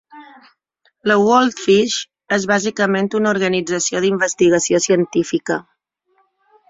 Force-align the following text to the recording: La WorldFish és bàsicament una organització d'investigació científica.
La 1.09 1.17
WorldFish 1.23 1.97
és 2.37 2.47
bàsicament 2.53 3.11
una 3.19 3.35
organització 3.35 4.01
d'investigació 4.07 4.81
científica. 4.87 5.59